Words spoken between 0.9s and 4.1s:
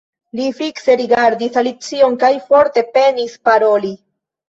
rigardis Alicion kaj forte penis paroli.